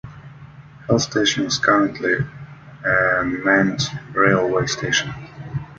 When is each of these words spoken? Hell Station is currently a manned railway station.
Hell 0.87 0.97
Station 0.97 1.45
is 1.45 1.59
currently 1.59 2.11
a 2.83 3.23
manned 3.23 3.81
railway 4.15 4.65
station. 4.65 5.13